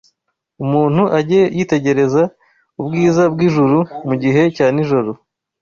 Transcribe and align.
Umuntu 0.63 1.03
ajye 1.19 1.41
yitegereza 1.57 2.23
ubwiza 2.79 3.23
bw’ijuru 3.33 3.77
mu 4.07 4.15
gihe 4.23 4.41
cya 4.55 4.67
nijoro 4.75 5.11